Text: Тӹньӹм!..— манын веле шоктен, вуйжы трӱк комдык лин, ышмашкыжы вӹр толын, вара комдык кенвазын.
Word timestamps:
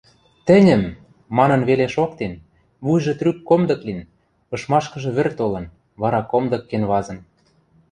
Тӹньӹм!..— 0.47 0.83
манын 1.37 1.61
веле 1.69 1.87
шоктен, 1.95 2.33
вуйжы 2.85 3.13
трӱк 3.19 3.37
комдык 3.49 3.81
лин, 3.87 3.99
ышмашкыжы 4.55 5.09
вӹр 5.17 5.27
толын, 5.39 5.65
вара 6.01 6.21
комдык 6.31 6.63
кенвазын. 6.69 7.17